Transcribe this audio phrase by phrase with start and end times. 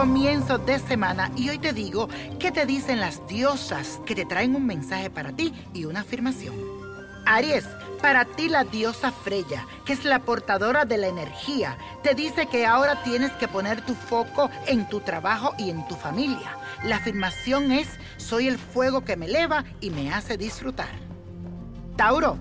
[0.00, 2.08] comienzo de semana y hoy te digo
[2.38, 6.54] qué te dicen las diosas que te traen un mensaje para ti y una afirmación.
[7.26, 7.68] Aries,
[8.00, 12.64] para ti la diosa Freya, que es la portadora de la energía, te dice que
[12.64, 16.56] ahora tienes que poner tu foco en tu trabajo y en tu familia.
[16.82, 17.86] La afirmación es,
[18.16, 20.88] soy el fuego que me eleva y me hace disfrutar.
[21.96, 22.38] Tauro,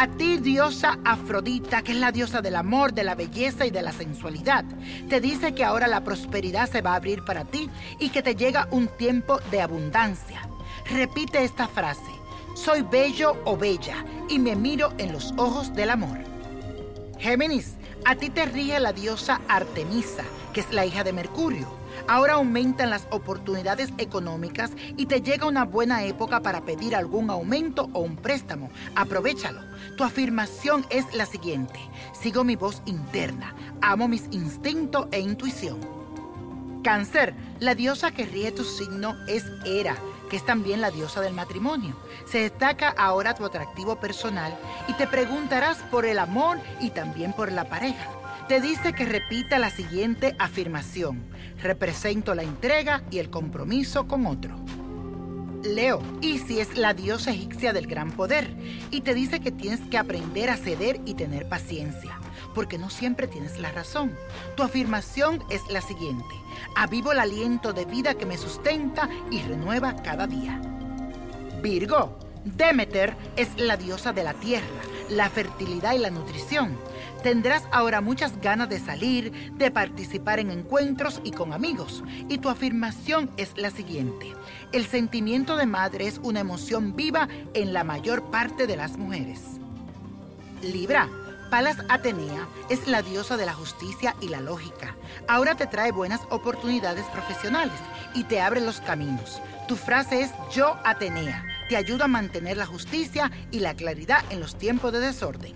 [0.00, 3.82] a ti, diosa Afrodita, que es la diosa del amor, de la belleza y de
[3.82, 4.64] la sensualidad,
[5.08, 8.36] te dice que ahora la prosperidad se va a abrir para ti y que te
[8.36, 10.48] llega un tiempo de abundancia.
[10.88, 12.12] Repite esta frase,
[12.54, 16.37] soy bello o bella y me miro en los ojos del amor.
[17.18, 20.22] Géminis, a ti te rige la diosa Artemisa,
[20.52, 21.66] que es la hija de Mercurio.
[22.06, 27.90] Ahora aumentan las oportunidades económicas y te llega una buena época para pedir algún aumento
[27.92, 28.70] o un préstamo.
[28.94, 29.60] Aprovechalo.
[29.96, 31.80] Tu afirmación es la siguiente.
[32.12, 33.54] Sigo mi voz interna.
[33.80, 35.80] Amo mis instintos e intuición.
[36.84, 39.96] Cáncer, la diosa que rige tu signo es Hera,
[40.28, 41.96] que es también la diosa del matrimonio.
[42.26, 44.56] Se destaca ahora tu atractivo personal
[44.88, 48.18] y te preguntarás por el amor y también por la pareja
[48.48, 51.22] te dice que repita la siguiente afirmación.
[51.62, 54.56] Represento la entrega y el compromiso con otro.
[55.64, 58.54] Leo, Isis es la diosa egipcia del gran poder
[58.90, 62.18] y te dice que tienes que aprender a ceder y tener paciencia,
[62.54, 64.16] porque no siempre tienes la razón.
[64.56, 66.34] Tu afirmación es la siguiente.
[66.76, 70.60] Avivo el aliento de vida que me sustenta y renueva cada día.
[71.60, 72.16] Virgo,
[72.56, 74.64] Demeter es la diosa de la tierra,
[75.10, 76.78] la fertilidad y la nutrición.
[77.22, 82.02] Tendrás ahora muchas ganas de salir, de participar en encuentros y con amigos.
[82.28, 84.34] Y tu afirmación es la siguiente.
[84.72, 89.40] El sentimiento de madre es una emoción viva en la mayor parte de las mujeres.
[90.62, 91.08] Libra.
[91.50, 94.94] Palas Atenea es la diosa de la justicia y la lógica.
[95.28, 97.78] Ahora te trae buenas oportunidades profesionales
[98.14, 99.40] y te abre los caminos.
[99.66, 101.47] Tu frase es yo Atenea.
[101.68, 105.54] Te ayuda a mantener la justicia y la claridad en los tiempos de desorden.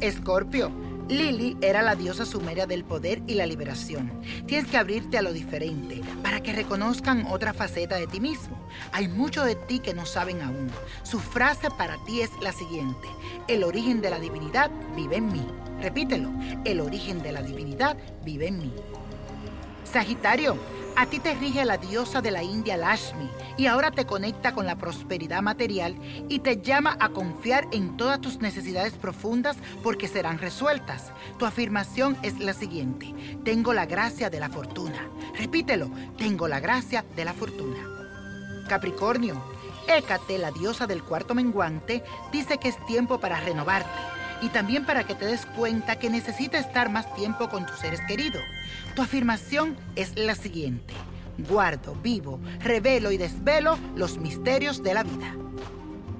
[0.00, 0.72] Escorpio.
[1.08, 4.20] Lili era la diosa sumeria del poder y la liberación.
[4.46, 8.66] Tienes que abrirte a lo diferente para que reconozcan otra faceta de ti mismo.
[8.92, 10.70] Hay mucho de ti que no saben aún.
[11.04, 13.06] Su frase para ti es la siguiente.
[13.46, 15.46] El origen de la divinidad vive en mí.
[15.80, 16.30] Repítelo.
[16.64, 18.72] El origen de la divinidad vive en mí.
[19.84, 20.56] Sagitario.
[20.94, 24.66] A ti te rige la diosa de la India Lashmi y ahora te conecta con
[24.66, 25.96] la prosperidad material
[26.28, 31.12] y te llama a confiar en todas tus necesidades profundas porque serán resueltas.
[31.38, 35.08] Tu afirmación es la siguiente, tengo la gracia de la fortuna.
[35.34, 37.88] Repítelo, tengo la gracia de la fortuna.
[38.68, 39.42] Capricornio,
[39.88, 45.04] Écate, la diosa del cuarto menguante, dice que es tiempo para renovarte y también para
[45.04, 48.42] que te des cuenta que necesitas estar más tiempo con tus seres queridos.
[48.94, 50.92] Tu afirmación es la siguiente.
[51.48, 55.34] Guardo, vivo, revelo y desvelo los misterios de la vida.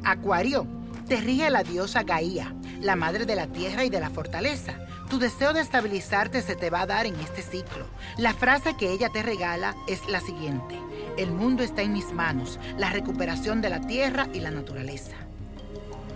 [0.05, 0.67] Acuario,
[1.09, 4.75] te rige la diosa Gaía, la madre de la tierra y de la fortaleza.
[5.11, 7.87] Tu deseo de estabilizarte se te va a dar en este ciclo.
[8.17, 10.79] La frase que ella te regala es la siguiente.
[11.19, 15.17] El mundo está en mis manos, la recuperación de la tierra y la naturaleza.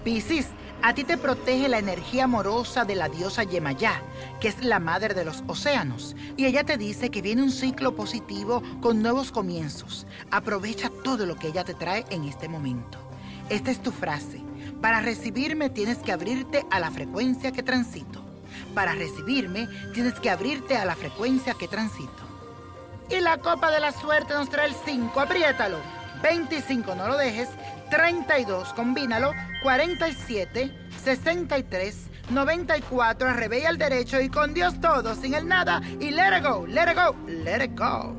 [0.02, 0.46] Piscis,
[0.86, 4.00] a ti te protege la energía amorosa de la diosa Yemayá,
[4.40, 6.14] que es la madre de los océanos.
[6.36, 10.06] Y ella te dice que viene un ciclo positivo con nuevos comienzos.
[10.30, 12.98] Aprovecha todo lo que ella te trae en este momento.
[13.48, 14.40] Esta es tu frase.
[14.80, 18.22] Para recibirme tienes que abrirte a la frecuencia que transito.
[18.72, 22.12] Para recibirme tienes que abrirte a la frecuencia que transito.
[23.10, 25.18] Y la copa de la suerte nos trae el 5.
[25.18, 25.78] Apriétalo.
[26.22, 27.48] 25, no lo dejes.
[27.90, 29.32] 32, combínalo,
[29.62, 36.38] 47, 63, 94, arrebella al derecho y con Dios todo, sin el nada y let
[36.38, 38.16] it go, let it go, let it go.